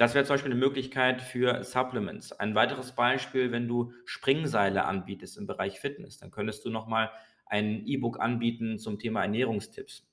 Das 0.00 0.14
wäre 0.14 0.24
zum 0.24 0.32
Beispiel 0.32 0.52
eine 0.52 0.58
Möglichkeit 0.58 1.20
für 1.20 1.62
Supplements. 1.62 2.32
Ein 2.32 2.54
weiteres 2.54 2.92
Beispiel, 2.92 3.52
wenn 3.52 3.68
du 3.68 3.92
Springseile 4.06 4.86
anbietest 4.86 5.36
im 5.36 5.46
Bereich 5.46 5.78
Fitness, 5.78 6.16
dann 6.16 6.30
könntest 6.30 6.64
du 6.64 6.70
nochmal 6.70 7.10
ein 7.44 7.86
E-Book 7.86 8.18
anbieten 8.18 8.78
zum 8.78 8.98
Thema 8.98 9.20
Ernährungstipps, 9.20 10.08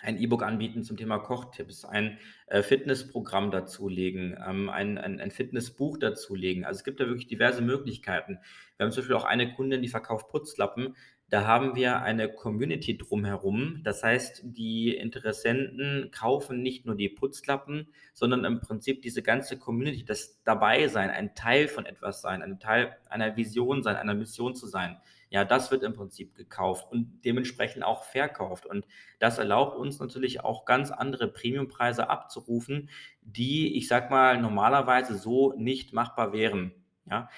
ein 0.00 0.18
E-Book 0.18 0.42
anbieten 0.42 0.82
zum 0.82 0.96
Thema 0.96 1.20
Kochtipps, 1.20 1.84
ein 1.84 2.18
äh, 2.48 2.64
Fitnessprogramm 2.64 3.52
dazulegen, 3.52 4.36
ähm, 4.44 4.68
ein, 4.68 4.98
ein, 4.98 5.20
ein 5.20 5.30
Fitnessbuch 5.30 5.98
dazulegen. 5.98 6.64
Also 6.64 6.78
es 6.78 6.84
gibt 6.84 6.98
da 6.98 7.06
wirklich 7.06 7.28
diverse 7.28 7.62
Möglichkeiten. 7.62 8.40
Wir 8.76 8.86
haben 8.86 8.90
zum 8.90 9.02
Beispiel 9.02 9.14
auch 9.14 9.24
eine 9.24 9.54
Kundin, 9.54 9.82
die 9.82 9.88
verkauft 9.88 10.30
Putzlappen 10.30 10.96
Da 11.32 11.46
haben 11.46 11.74
wir 11.74 12.02
eine 12.02 12.30
Community 12.30 12.98
drumherum. 12.98 13.80
Das 13.84 14.02
heißt, 14.02 14.42
die 14.44 14.94
Interessenten 14.94 16.10
kaufen 16.10 16.60
nicht 16.60 16.84
nur 16.84 16.94
die 16.94 17.08
Putzlappen, 17.08 17.88
sondern 18.12 18.44
im 18.44 18.60
Prinzip 18.60 19.00
diese 19.00 19.22
ganze 19.22 19.58
Community, 19.58 20.04
das 20.04 20.42
Dabeisein, 20.44 21.08
ein 21.08 21.34
Teil 21.34 21.68
von 21.68 21.86
etwas 21.86 22.20
sein, 22.20 22.42
ein 22.42 22.60
Teil 22.60 22.98
einer 23.08 23.34
Vision 23.34 23.82
sein, 23.82 23.96
einer 23.96 24.12
Mission 24.12 24.54
zu 24.54 24.66
sein. 24.66 24.98
Ja, 25.30 25.46
das 25.46 25.70
wird 25.70 25.84
im 25.84 25.94
Prinzip 25.94 26.34
gekauft 26.34 26.92
und 26.92 27.22
dementsprechend 27.24 27.82
auch 27.82 28.04
verkauft. 28.04 28.66
Und 28.66 28.86
das 29.18 29.38
erlaubt 29.38 29.78
uns 29.78 30.00
natürlich 30.00 30.44
auch 30.44 30.66
ganz 30.66 30.90
andere 30.90 31.28
Premiumpreise 31.28 32.10
abzurufen, 32.10 32.90
die, 33.22 33.74
ich 33.78 33.88
sag 33.88 34.10
mal, 34.10 34.38
normalerweise 34.38 35.16
so 35.16 35.54
nicht 35.56 35.94
machbar 35.94 36.34
wären. 36.34 36.74
Ja, 37.06 37.30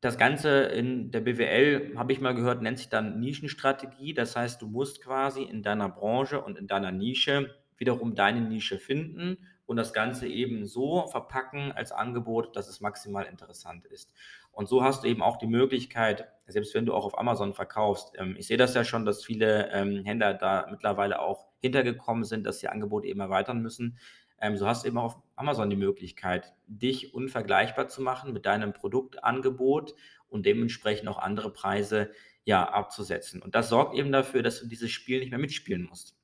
das 0.00 0.16
Ganze 0.16 0.62
in 0.62 1.10
der 1.10 1.20
BWL, 1.20 1.94
habe 1.96 2.12
ich 2.12 2.20
mal 2.20 2.34
gehört, 2.34 2.62
nennt 2.62 2.78
sich 2.78 2.88
dann 2.88 3.20
Nischenstrategie. 3.20 4.14
Das 4.14 4.34
heißt, 4.34 4.62
du 4.62 4.66
musst 4.66 5.02
quasi 5.02 5.42
in 5.42 5.62
deiner 5.62 5.88
Branche 5.88 6.40
und 6.40 6.58
in 6.58 6.66
deiner 6.66 6.90
Nische 6.90 7.54
wiederum 7.76 8.14
deine 8.14 8.40
Nische 8.40 8.78
finden 8.78 9.38
und 9.66 9.76
das 9.76 9.92
Ganze 9.92 10.26
eben 10.26 10.66
so 10.66 11.06
verpacken 11.06 11.72
als 11.72 11.92
Angebot, 11.92 12.56
dass 12.56 12.68
es 12.68 12.80
maximal 12.80 13.24
interessant 13.24 13.86
ist. 13.86 14.12
Und 14.52 14.68
so 14.68 14.82
hast 14.82 15.04
du 15.04 15.08
eben 15.08 15.22
auch 15.22 15.36
die 15.36 15.46
Möglichkeit, 15.46 16.28
selbst 16.46 16.74
wenn 16.74 16.86
du 16.86 16.94
auch 16.94 17.04
auf 17.04 17.18
Amazon 17.18 17.54
verkaufst, 17.54 18.12
ähm, 18.18 18.34
ich 18.36 18.48
sehe 18.48 18.56
das 18.56 18.74
ja 18.74 18.84
schon, 18.84 19.04
dass 19.04 19.24
viele 19.24 19.70
ähm, 19.70 20.04
Händler 20.04 20.34
da 20.34 20.66
mittlerweile 20.70 21.20
auch 21.20 21.46
hintergekommen 21.60 22.24
sind, 22.24 22.44
dass 22.46 22.58
sie 22.58 22.68
Angebote 22.68 23.06
eben 23.06 23.20
erweitern 23.20 23.62
müssen. 23.62 23.98
Ähm, 24.40 24.56
so 24.56 24.66
hast 24.66 24.84
du 24.84 24.88
eben 24.88 24.98
auch 24.98 25.16
auf 25.16 25.22
Amazon 25.36 25.70
die 25.70 25.76
Möglichkeit, 25.76 26.54
dich 26.66 27.14
unvergleichbar 27.14 27.88
zu 27.88 28.02
machen 28.02 28.32
mit 28.32 28.46
deinem 28.46 28.72
Produktangebot 28.72 29.94
und 30.28 30.46
dementsprechend 30.46 31.08
auch 31.08 31.18
andere 31.18 31.52
Preise 31.52 32.10
ja, 32.44 32.64
abzusetzen. 32.64 33.42
Und 33.42 33.54
das 33.54 33.68
sorgt 33.68 33.96
eben 33.96 34.12
dafür, 34.12 34.42
dass 34.42 34.60
du 34.60 34.66
dieses 34.66 34.90
Spiel 34.90 35.20
nicht 35.20 35.30
mehr 35.30 35.38
mitspielen 35.38 35.84
musst. 35.84 36.16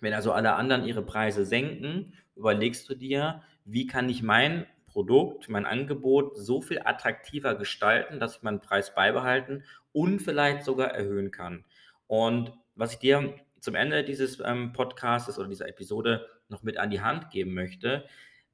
Wenn 0.00 0.12
also 0.12 0.32
alle 0.32 0.54
anderen 0.54 0.84
ihre 0.84 1.02
Preise 1.02 1.46
senken, 1.46 2.12
überlegst 2.34 2.88
du 2.88 2.94
dir, 2.94 3.42
wie 3.64 3.86
kann 3.86 4.08
ich 4.08 4.22
mein 4.22 4.66
Produkt, 4.86 5.48
mein 5.48 5.66
Angebot 5.66 6.36
so 6.36 6.60
viel 6.60 6.80
attraktiver 6.84 7.54
gestalten, 7.54 8.18
dass 8.20 8.36
ich 8.36 8.42
meinen 8.42 8.60
Preis 8.60 8.94
beibehalten 8.94 9.64
und 9.92 10.20
vielleicht 10.20 10.64
sogar 10.64 10.88
erhöhen 10.88 11.30
kann. 11.30 11.64
Und 12.06 12.52
was 12.74 12.94
ich 12.94 12.98
dir 12.98 13.34
zum 13.60 13.74
Ende 13.74 14.04
dieses 14.04 14.40
ähm, 14.44 14.72
Podcasts 14.72 15.38
oder 15.38 15.48
dieser 15.48 15.68
Episode 15.68 16.28
noch 16.48 16.62
mit 16.62 16.78
an 16.78 16.90
die 16.90 17.00
Hand 17.00 17.30
geben 17.30 17.54
möchte, 17.54 18.06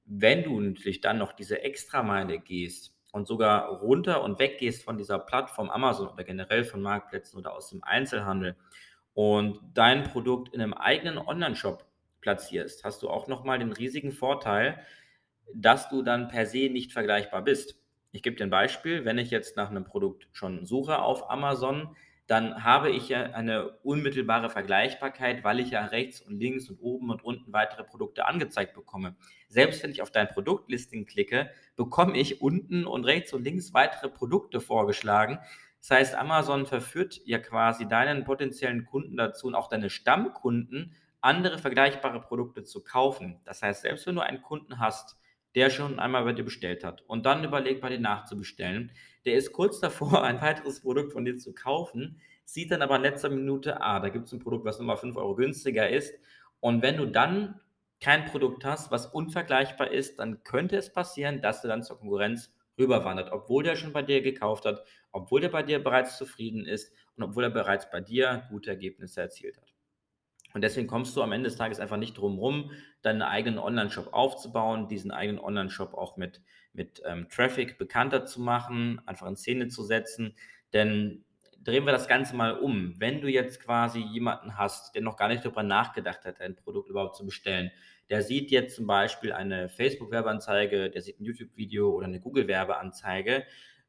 wenn 0.04 0.42
du 0.42 0.60
natürlich 0.60 1.00
dann 1.00 1.18
noch 1.18 1.32
diese 1.32 1.62
Extrameile 1.62 2.38
gehst 2.38 2.94
und 3.12 3.26
sogar 3.26 3.68
runter 3.68 4.22
und 4.22 4.38
weggehst 4.38 4.82
von 4.82 4.98
dieser 4.98 5.18
Plattform 5.18 5.70
Amazon 5.70 6.08
oder 6.08 6.24
generell 6.24 6.64
von 6.64 6.82
Marktplätzen 6.82 7.38
oder 7.38 7.54
aus 7.54 7.70
dem 7.70 7.84
Einzelhandel 7.84 8.56
und 9.14 9.60
dein 9.74 10.04
Produkt 10.04 10.54
in 10.54 10.60
einem 10.60 10.72
eigenen 10.74 11.18
Online-Shop 11.18 11.84
platzierst, 12.20 12.84
hast 12.84 13.02
du 13.02 13.10
auch 13.10 13.28
nochmal 13.28 13.58
den 13.58 13.72
riesigen 13.72 14.12
Vorteil, 14.12 14.80
dass 15.54 15.88
du 15.88 16.02
dann 16.02 16.28
per 16.28 16.46
se 16.46 16.70
nicht 16.70 16.92
vergleichbar 16.92 17.42
bist. 17.42 17.78
Ich 18.12 18.22
gebe 18.22 18.36
dir 18.36 18.44
ein 18.44 18.50
Beispiel, 18.50 19.04
wenn 19.04 19.18
ich 19.18 19.30
jetzt 19.30 19.56
nach 19.56 19.70
einem 19.70 19.84
Produkt 19.84 20.28
schon 20.32 20.64
suche 20.64 21.00
auf 21.00 21.30
Amazon, 21.30 21.96
dann 22.26 22.64
habe 22.64 22.90
ich 22.90 23.08
ja 23.08 23.24
eine 23.32 23.70
unmittelbare 23.82 24.48
Vergleichbarkeit, 24.48 25.44
weil 25.44 25.60
ich 25.60 25.70
ja 25.70 25.84
rechts 25.86 26.20
und 26.20 26.38
links 26.38 26.70
und 26.70 26.78
oben 26.80 27.10
und 27.10 27.24
unten 27.24 27.52
weitere 27.52 27.84
Produkte 27.84 28.26
angezeigt 28.26 28.74
bekomme. 28.74 29.16
Selbst 29.48 29.82
wenn 29.82 29.90
ich 29.90 30.02
auf 30.02 30.10
dein 30.10 30.28
Produktlisting 30.28 31.04
klicke, 31.04 31.50
bekomme 31.76 32.16
ich 32.16 32.40
unten 32.40 32.86
und 32.86 33.04
rechts 33.04 33.32
und 33.32 33.42
links 33.42 33.74
weitere 33.74 34.08
Produkte 34.08 34.60
vorgeschlagen. 34.60 35.38
Das 35.80 35.90
heißt, 35.90 36.14
Amazon 36.14 36.64
verführt 36.66 37.20
ja 37.24 37.38
quasi 37.38 37.88
deinen 37.88 38.24
potenziellen 38.24 38.84
Kunden 38.84 39.16
dazu 39.16 39.48
und 39.48 39.56
auch 39.56 39.68
deine 39.68 39.90
Stammkunden, 39.90 40.94
andere 41.20 41.58
vergleichbare 41.58 42.20
Produkte 42.20 42.62
zu 42.62 42.82
kaufen. 42.82 43.40
Das 43.44 43.62
heißt, 43.62 43.82
selbst 43.82 44.06
wenn 44.06 44.14
du 44.14 44.22
einen 44.22 44.42
Kunden 44.42 44.78
hast, 44.78 45.16
der 45.54 45.70
schon 45.70 45.98
einmal 45.98 46.24
bei 46.24 46.32
dir 46.32 46.44
bestellt 46.44 46.84
hat 46.84 47.02
und 47.06 47.26
dann 47.26 47.44
überlegt, 47.44 47.80
bei 47.80 47.88
dir 47.88 48.00
nachzubestellen, 48.00 48.92
der 49.24 49.34
ist 49.34 49.52
kurz 49.52 49.80
davor, 49.80 50.24
ein 50.24 50.40
weiteres 50.40 50.80
Produkt 50.80 51.12
von 51.12 51.24
dir 51.24 51.36
zu 51.36 51.54
kaufen, 51.54 52.20
sieht 52.44 52.70
dann 52.70 52.82
aber 52.82 52.96
in 52.96 53.02
letzter 53.02 53.30
Minute, 53.30 53.80
ah, 53.80 54.00
da 54.00 54.08
gibt 54.08 54.26
es 54.26 54.32
ein 54.32 54.40
Produkt, 54.40 54.64
was 54.64 54.78
nochmal 54.78 54.96
5 54.96 55.16
Euro 55.16 55.34
günstiger 55.34 55.88
ist. 55.88 56.14
Und 56.60 56.82
wenn 56.82 56.96
du 56.96 57.06
dann 57.06 57.60
kein 58.00 58.24
Produkt 58.24 58.64
hast, 58.64 58.90
was 58.90 59.06
unvergleichbar 59.06 59.90
ist, 59.90 60.18
dann 60.18 60.42
könnte 60.42 60.76
es 60.76 60.92
passieren, 60.92 61.40
dass 61.40 61.62
du 61.62 61.68
dann 61.68 61.82
zur 61.82 61.98
Konkurrenz 61.98 62.52
rüberwandert, 62.78 63.30
obwohl 63.32 63.62
der 63.62 63.76
schon 63.76 63.92
bei 63.92 64.02
dir 64.02 64.22
gekauft 64.22 64.64
hat, 64.64 64.84
obwohl 65.12 65.40
der 65.40 65.50
bei 65.50 65.62
dir 65.62 65.82
bereits 65.82 66.18
zufrieden 66.18 66.66
ist 66.66 66.92
und 67.16 67.22
obwohl 67.22 67.44
er 67.44 67.50
bereits 67.50 67.90
bei 67.90 68.00
dir 68.00 68.44
gute 68.50 68.70
Ergebnisse 68.70 69.20
erzielt 69.20 69.56
hat. 69.58 69.71
Und 70.54 70.62
deswegen 70.62 70.86
kommst 70.86 71.16
du 71.16 71.22
am 71.22 71.32
Ende 71.32 71.48
des 71.48 71.58
Tages 71.58 71.80
einfach 71.80 71.96
nicht 71.96 72.14
drum 72.14 72.38
rum, 72.38 72.72
deinen 73.02 73.22
eigenen 73.22 73.58
Online-Shop 73.58 74.12
aufzubauen, 74.12 74.88
diesen 74.88 75.10
eigenen 75.10 75.40
Online-Shop 75.40 75.94
auch 75.94 76.16
mit, 76.16 76.42
mit 76.72 77.02
ähm, 77.04 77.28
Traffic 77.28 77.78
bekannter 77.78 78.26
zu 78.26 78.40
machen, 78.40 79.00
einfach 79.06 79.26
in 79.26 79.36
Szene 79.36 79.68
zu 79.68 79.82
setzen. 79.82 80.36
Denn 80.72 81.24
drehen 81.64 81.84
wir 81.84 81.92
das 81.92 82.08
Ganze 82.08 82.36
mal 82.36 82.58
um. 82.58 82.94
Wenn 82.98 83.20
du 83.20 83.28
jetzt 83.28 83.60
quasi 83.60 84.00
jemanden 84.00 84.56
hast, 84.58 84.94
der 84.94 85.02
noch 85.02 85.16
gar 85.16 85.28
nicht 85.28 85.44
darüber 85.44 85.62
nachgedacht 85.62 86.24
hat, 86.24 86.40
ein 86.40 86.56
Produkt 86.56 86.88
überhaupt 86.88 87.16
zu 87.16 87.24
bestellen, 87.24 87.70
der 88.10 88.22
sieht 88.22 88.50
jetzt 88.50 88.76
zum 88.76 88.86
Beispiel 88.86 89.32
eine 89.32 89.68
Facebook-Werbeanzeige, 89.68 90.90
der 90.90 91.02
sieht 91.02 91.20
ein 91.20 91.24
YouTube-Video 91.24 91.90
oder 91.90 92.06
eine 92.06 92.20
Google-Werbeanzeige, 92.20 93.44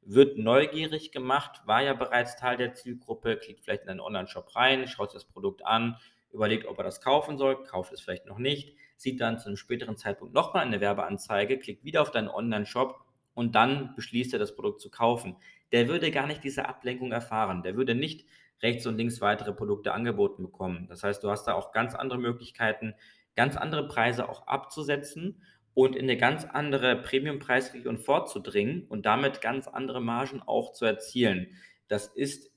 wird 0.05 0.38
neugierig 0.38 1.12
gemacht, 1.12 1.62
war 1.65 1.82
ja 1.82 1.93
bereits 1.93 2.36
Teil 2.36 2.58
der 2.58 2.74
Zielgruppe, 2.74 3.38
klickt 3.38 3.62
vielleicht 3.63 3.84
in 3.84 3.89
einen 3.89 4.00
Online-Shop 4.00 4.55
rein, 4.55 4.88
schaut 4.88 5.12
sich 5.12 5.22
das 5.22 5.32
Produkt 5.32 5.65
an, 5.65 5.98
überlegt, 6.33 6.65
ob 6.65 6.77
er 6.77 6.83
das 6.83 7.01
kaufen 7.01 7.37
soll, 7.37 7.63
kauft 7.63 7.93
es 7.93 8.01
vielleicht 8.01 8.25
noch 8.25 8.37
nicht, 8.37 8.75
sieht 8.97 9.21
dann 9.21 9.39
zu 9.39 9.47
einem 9.47 9.57
späteren 9.57 9.97
Zeitpunkt 9.97 10.33
nochmal 10.33 10.65
eine 10.65 10.81
Werbeanzeige, 10.81 11.59
klickt 11.59 11.83
wieder 11.83 12.01
auf 12.01 12.11
deinen 12.11 12.29
Online-Shop 12.29 13.03
und 13.33 13.55
dann 13.55 13.95
beschließt 13.95 14.33
er, 14.33 14.39
das 14.39 14.55
Produkt 14.55 14.81
zu 14.81 14.89
kaufen. 14.89 15.37
Der 15.71 15.87
würde 15.87 16.11
gar 16.11 16.27
nicht 16.27 16.43
diese 16.43 16.67
Ablenkung 16.67 17.11
erfahren. 17.11 17.63
Der 17.63 17.75
würde 17.75 17.95
nicht 17.95 18.25
rechts 18.61 18.85
und 18.87 18.97
links 18.97 19.21
weitere 19.21 19.53
Produkte 19.53 19.93
angeboten 19.93 20.43
bekommen. 20.43 20.87
Das 20.87 21.03
heißt, 21.03 21.23
du 21.23 21.29
hast 21.29 21.45
da 21.45 21.53
auch 21.53 21.71
ganz 21.71 21.95
andere 21.95 22.19
Möglichkeiten, 22.19 22.95
ganz 23.35 23.57
andere 23.57 23.87
Preise 23.87 24.29
auch 24.29 24.47
abzusetzen 24.47 25.41
und 25.73 25.95
in 25.95 26.03
eine 26.03 26.17
ganz 26.17 26.45
andere 26.45 26.95
Premium-Preisregion 26.95 27.97
vorzudringen 27.97 28.85
und 28.87 29.05
damit 29.05 29.41
ganz 29.41 29.67
andere 29.67 30.01
Margen 30.01 30.41
auch 30.41 30.71
zu 30.71 30.85
erzielen. 30.85 31.57
Das 31.87 32.07
ist 32.07 32.51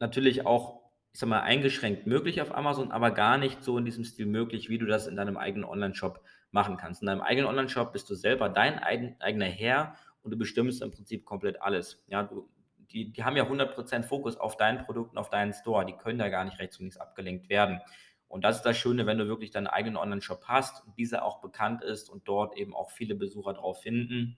natürlich 0.00 0.46
auch 0.46 0.83
ich 1.14 1.20
sag 1.20 1.28
mal, 1.28 1.42
eingeschränkt 1.42 2.08
möglich 2.08 2.42
auf 2.42 2.52
Amazon, 2.52 2.90
aber 2.90 3.12
gar 3.12 3.38
nicht 3.38 3.62
so 3.62 3.78
in 3.78 3.84
diesem 3.84 4.02
Stil 4.02 4.26
möglich, 4.26 4.68
wie 4.68 4.78
du 4.78 4.84
das 4.84 5.06
in 5.06 5.14
deinem 5.14 5.36
eigenen 5.36 5.64
Online-Shop 5.64 6.20
machen 6.50 6.76
kannst. 6.76 7.02
In 7.02 7.06
deinem 7.06 7.20
eigenen 7.20 7.48
Online-Shop 7.48 7.92
bist 7.92 8.10
du 8.10 8.16
selber 8.16 8.48
dein 8.48 8.80
eigen, 8.80 9.14
eigener 9.20 9.46
Herr 9.46 9.94
und 10.22 10.32
du 10.32 10.36
bestimmst 10.36 10.82
im 10.82 10.90
Prinzip 10.90 11.24
komplett 11.24 11.62
alles. 11.62 12.02
Ja, 12.08 12.24
du, 12.24 12.50
die, 12.90 13.12
die 13.12 13.22
haben 13.22 13.36
ja 13.36 13.44
100% 13.44 14.02
Fokus 14.02 14.36
auf 14.36 14.56
dein 14.56 14.84
Produkt 14.84 15.12
und 15.12 15.18
auf 15.18 15.30
deinen 15.30 15.52
Store. 15.52 15.86
Die 15.86 15.92
können 15.92 16.18
da 16.18 16.28
gar 16.30 16.44
nicht 16.44 16.58
rechts 16.58 16.78
und 16.78 16.86
links 16.86 16.96
abgelenkt 16.96 17.48
werden. 17.48 17.80
Und 18.26 18.42
das 18.42 18.56
ist 18.56 18.62
das 18.62 18.76
Schöne, 18.76 19.06
wenn 19.06 19.18
du 19.18 19.28
wirklich 19.28 19.52
deinen 19.52 19.68
eigenen 19.68 19.96
Online-Shop 19.96 20.46
hast 20.48 20.84
und 20.84 20.98
dieser 20.98 21.24
auch 21.24 21.40
bekannt 21.40 21.84
ist 21.84 22.10
und 22.10 22.26
dort 22.26 22.56
eben 22.56 22.74
auch 22.74 22.90
viele 22.90 23.14
Besucher 23.14 23.52
drauf 23.52 23.82
finden, 23.82 24.36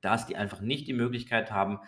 dass 0.00 0.26
die 0.26 0.36
einfach 0.36 0.60
nicht 0.60 0.86
die 0.86 0.92
Möglichkeit 0.92 1.50
haben, 1.50 1.80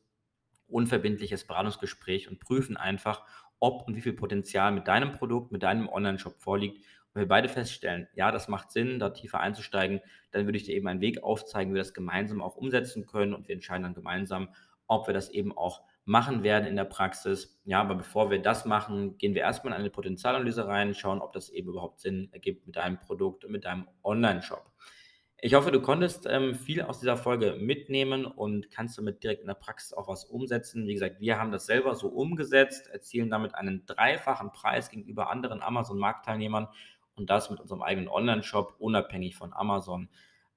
unverbindliches 0.67 1.45
Beratungsgespräch 1.45 2.27
und 2.27 2.39
prüfen 2.39 2.77
einfach, 2.77 3.27
ob 3.59 3.87
und 3.87 3.95
wie 3.95 4.01
viel 4.01 4.13
Potenzial 4.13 4.71
mit 4.71 4.87
deinem 4.87 5.11
Produkt, 5.11 5.51
mit 5.51 5.61
deinem 5.61 5.87
Online-Shop 5.87 6.41
vorliegt. 6.41 6.83
Wenn 7.13 7.25
wir 7.25 7.27
beide 7.27 7.47
feststellen, 7.47 8.07
ja, 8.15 8.31
das 8.31 8.47
macht 8.47 8.71
Sinn, 8.71 8.97
da 8.97 9.11
tiefer 9.11 9.39
einzusteigen, 9.39 10.01
dann 10.31 10.45
würde 10.45 10.57
ich 10.57 10.63
dir 10.63 10.75
eben 10.75 10.87
einen 10.87 11.01
Weg 11.01 11.21
aufzeigen, 11.21 11.71
wie 11.71 11.75
wir 11.75 11.83
das 11.83 11.93
gemeinsam 11.93 12.41
auch 12.41 12.55
umsetzen 12.55 13.05
können. 13.05 13.35
Und 13.35 13.47
wir 13.47 13.53
entscheiden 13.53 13.83
dann 13.83 13.93
gemeinsam, 13.93 14.49
ob 14.87 15.05
wir 15.05 15.13
das 15.13 15.29
eben 15.29 15.55
auch 15.55 15.83
machen 16.09 16.41
werden 16.41 16.67
in 16.67 16.75
der 16.75 16.85
Praxis. 16.85 17.61
Ja, 17.65 17.81
aber 17.81 17.93
bevor 17.93 18.31
wir 18.31 18.41
das 18.41 18.65
machen, 18.65 19.19
gehen 19.19 19.35
wir 19.35 19.43
erstmal 19.43 19.73
in 19.73 19.79
eine 19.79 19.91
Potenzialanalyse 19.91 20.65
rein, 20.67 20.95
schauen, 20.95 21.21
ob 21.21 21.33
das 21.33 21.49
eben 21.49 21.69
überhaupt 21.69 21.99
Sinn 21.99 22.29
ergibt 22.31 22.65
mit 22.65 22.77
deinem 22.77 22.99
Produkt 22.99 23.45
und 23.45 23.51
mit 23.51 23.63
deinem 23.63 23.87
Online-Shop. 24.03 24.65
Ich 25.37 25.53
hoffe, 25.53 25.71
du 25.71 25.79
konntest 25.79 26.25
ähm, 26.27 26.55
viel 26.55 26.81
aus 26.81 26.99
dieser 26.99 27.15
Folge 27.15 27.57
mitnehmen 27.59 28.25
und 28.25 28.71
kannst 28.71 28.97
damit 28.97 29.23
direkt 29.23 29.41
in 29.41 29.47
der 29.47 29.53
Praxis 29.53 29.93
auch 29.93 30.07
was 30.07 30.25
umsetzen. 30.25 30.87
Wie 30.87 30.93
gesagt, 30.93 31.19
wir 31.19 31.39
haben 31.39 31.51
das 31.51 31.67
selber 31.67 31.93
so 31.93 32.07
umgesetzt, 32.07 32.87
erzielen 32.87 33.29
damit 33.29 33.53
einen 33.53 33.85
dreifachen 33.85 34.51
Preis 34.51 34.89
gegenüber 34.89 35.29
anderen 35.29 35.61
Amazon-Marktteilnehmern 35.61 36.69
und 37.13 37.29
das 37.29 37.51
mit 37.51 37.59
unserem 37.59 37.83
eigenen 37.83 38.09
Online-Shop, 38.09 38.77
unabhängig 38.79 39.35
von 39.35 39.53
Amazon. 39.53 40.09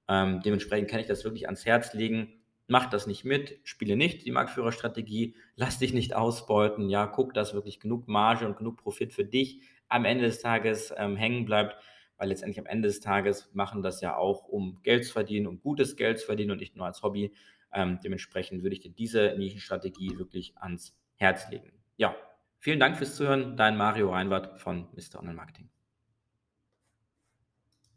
Ähm, 0.07 0.41
dementsprechend 0.43 0.89
kann 0.89 0.99
ich 0.99 1.07
das 1.07 1.23
wirklich 1.23 1.45
ans 1.45 1.63
Herz 1.63 1.93
legen. 1.93 2.42
Mach 2.73 2.89
das 2.89 3.05
nicht 3.05 3.23
mit, 3.23 3.59
spiele 3.65 3.95
nicht 3.95 4.25
die 4.25 4.31
Marktführerstrategie, 4.31 5.35
lass 5.55 5.77
dich 5.77 5.93
nicht 5.93 6.15
ausbeuten, 6.15 6.89
ja, 6.89 7.05
guck, 7.05 7.35
dass 7.35 7.53
wirklich 7.53 7.79
genug 7.79 8.07
Marge 8.07 8.47
und 8.47 8.57
genug 8.57 8.77
Profit 8.77 9.13
für 9.13 9.23
dich 9.23 9.61
am 9.89 10.05
Ende 10.05 10.23
des 10.23 10.39
Tages 10.39 10.91
ähm, 10.97 11.15
hängen 11.15 11.45
bleibt, 11.45 11.77
weil 12.17 12.29
letztendlich 12.29 12.57
am 12.57 12.65
Ende 12.65 12.87
des 12.87 12.99
Tages 12.99 13.51
machen 13.53 13.83
das 13.83 14.01
ja 14.01 14.17
auch, 14.17 14.47
um 14.47 14.79
Geld 14.81 15.05
zu 15.05 15.13
verdienen, 15.13 15.45
um 15.45 15.61
gutes 15.61 15.97
Geld 15.97 16.17
zu 16.17 16.25
verdienen 16.25 16.49
und 16.49 16.61
nicht 16.61 16.75
nur 16.75 16.87
als 16.87 17.03
Hobby. 17.03 17.35
Ähm, 17.71 17.99
dementsprechend 18.03 18.63
würde 18.63 18.73
ich 18.73 18.81
dir 18.81 18.89
diese 18.89 19.35
Nischenstrategie 19.37 20.17
wirklich 20.17 20.57
ans 20.57 20.97
Herz 21.17 21.51
legen. 21.51 21.73
Ja, 21.97 22.15
vielen 22.57 22.79
Dank 22.79 22.97
fürs 22.97 23.15
Zuhören. 23.15 23.55
Dein 23.55 23.77
Mario 23.77 24.09
Reinwart 24.09 24.59
von 24.59 24.87
Mr. 24.95 25.19
Online 25.19 25.35
Marketing. 25.35 25.69